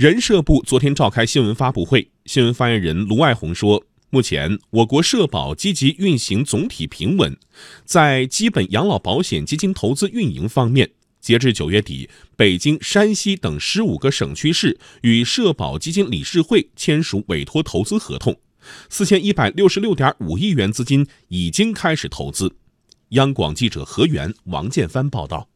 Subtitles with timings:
[0.00, 7.36] 人社部昨天召开新闻发布会，新闻发言人卢爱红说，目前我国社保积极运行总体平稳，
[7.84, 10.90] 在基本养老保险基金投资运营方面。
[11.20, 18.34] 截至九月底，北京、山西等十五个省区市与社保基金理事会签署委托投资合同，
[18.88, 22.56] 四千一百六十六点五亿元资金已经开始投资。
[23.10, 25.50] 央广记者何源、王建帆报道。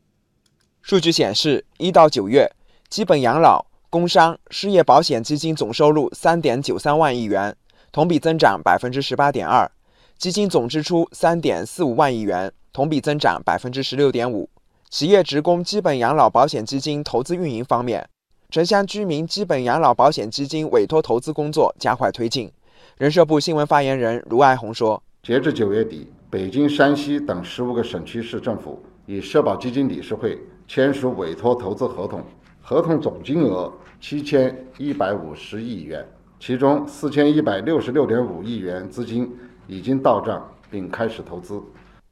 [0.82, 2.46] 数据显示，一到九月，
[2.90, 3.64] 基本养老、
[3.94, 7.54] 工伤、失业保险基金总收入三点九三万亿元，
[7.92, 9.70] 同比增长百分之十八点二；
[10.18, 14.50] 基金总支出三点四五万亿元，同比增长百分之十六点五。
[14.90, 18.04] 企业职工基本养老保险基金投资运营方面，
[18.50, 22.50] 城乡居民基本养老保险基金委托投资工作加快推进。
[22.98, 32.20] 人社部新闻发言人卢爱红说：“截至九月底，北京、山西等十五个省区市政府与社保基金理事会签署委托投资合同，
[32.66, 36.02] 合同总金额七千一百五十亿元，
[36.40, 39.30] 其中四千一百六十六点五亿元资金
[39.66, 41.62] 已经到账并开始投资。”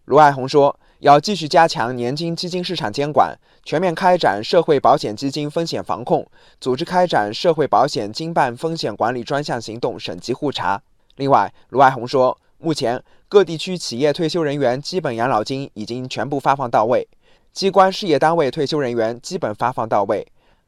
[0.04, 0.78] 卢爱红说。
[0.98, 6.24] 要继续加强年金基金市场监管，全面开展社会保险基金风险防控，
[6.60, 10.80] 组织开展社会保险经办风险管理专项行动省级互查。
[11.16, 17.08] 另外，卢爱红说，目前各地区企业退休人员基本养老金已经全部发放到位，
[17.52, 20.24] 机关事业单位退休人员基本发放到位。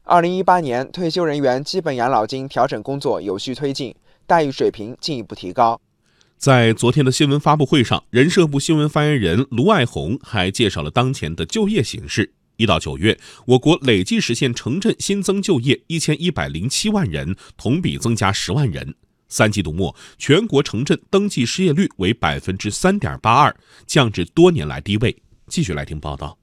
[0.07, 3.95] 二零一八年退休人员基本养老金调整工作有序推进，
[4.27, 5.81] 待遇水平进一步提高。
[6.37, 12.31] 在昨天的新闻发布会上，人社部新闻发言人卢爱红还介绍了当前的就业形势。
[12.57, 18.93] 一到九月，我国累计实现城镇新增就业一千一百零七万人，同比增加十万人。
[19.27, 23.55] 三季度末，全国城镇登记失业率为百分之三点八二，
[23.87, 25.17] 降至多年来低位。
[25.47, 26.37] 继续来听报道。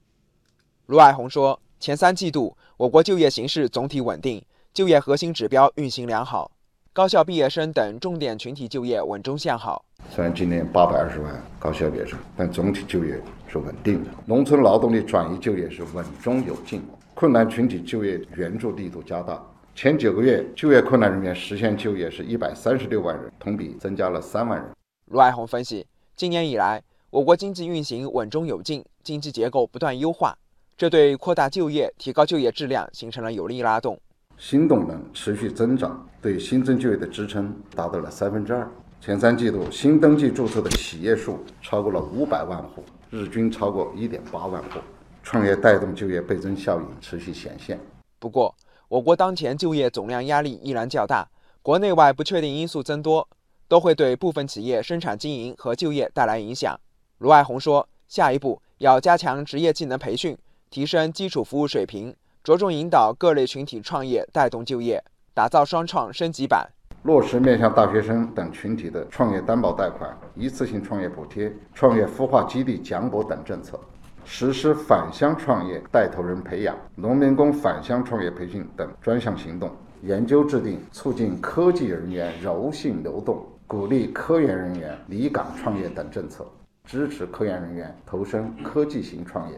[0.87, 4.41] 卢爱红说，前三季度我国就业形势总体稳定，
[4.73, 6.49] 就业核心指标运行良好。
[6.93, 9.83] 高校毕业生等重点群体就业稳中向好。
[10.09, 14.09] 虽然今年八百二十万高校毕业生，但总体就业是稳定的。
[14.25, 16.81] 农村劳动力转移就业是稳中有进。
[17.13, 19.45] 困难群体就业援助力度加大。
[19.75, 24.69] 前九个月就业困难人员实现就业是一百三十六万人，同比增加了三万人。
[25.07, 30.37] 卢爱红分析，今年以来，我国经济运行稳中有进，经济结构不断优化，
[30.75, 33.99] 这对扩大就业、提高就业质量形成了有力拉动。
[34.37, 38.67] 新动能持续增长，对新增就业的支撑达到了三分之二。
[38.99, 44.79] 前三季度新登记注册的企业数超过了五百万户，日均超过一点八万户，
[45.21, 47.79] 创业带动就业倍增效应持续显现。
[48.17, 48.55] 不过，
[48.87, 51.29] 我国当前就业总量压力依然较大，
[51.61, 53.27] 国内外不确定因素增多，
[53.67, 56.79] 都会对部分企业生产经营和就业带来影响。
[57.19, 60.37] 卢爱红说，下一步要加强职业技能培训，
[60.73, 62.15] 提升基础服务水平。
[62.43, 66.67] 着重引导各类群体创业，带动就业，打造双创升级版，
[67.03, 73.79] 落实面向大学生等群体的创业担保贷款、一次性创业补贴、创业孵化基地奖补等政策，
[74.25, 79.69] 实施返乡创业带头人培养、农民工返乡创业培训等专项行动，
[80.01, 86.43] 研究制定促进科技人员柔性流动、鼓励科研人员离岗创业等政策，
[86.83, 89.57] 支持科研人员投身科技型创业。